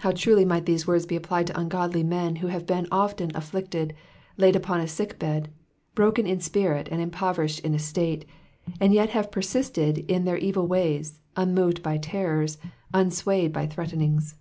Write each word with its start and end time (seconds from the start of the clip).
How 0.00 0.10
truly 0.10 0.44
might 0.44 0.66
these 0.66 0.86
words 0.86 1.06
be 1.06 1.16
applied 1.16 1.46
to 1.46 1.58
ungodly 1.58 2.02
men 2.02 2.36
who 2.36 2.48
have 2.48 2.66
been 2.66 2.86
often 2.92 3.30
afflicted, 3.34 3.94
laid 4.36 4.54
upon 4.54 4.80
a 4.82 4.86
sick 4.86 5.18
bed« 5.18 5.50
broken 5.94 6.26
in 6.26 6.40
spirit, 6.42 6.88
and 6.90 7.00
impov 7.00 7.36
erished 7.36 7.62
in 7.64 7.72
estate, 7.72 8.26
and 8.82 8.92
yet 8.92 9.08
have 9.16 9.32
persevered 9.32 9.96
in 10.10 10.26
their 10.26 10.36
evil 10.36 10.66
ways, 10.66 11.20
unrafoved 11.38 11.82
by 11.82 11.96
terrors, 11.96 12.58
unswayed 12.92 13.54
by 13.54 13.66
threatenings. 13.66 14.34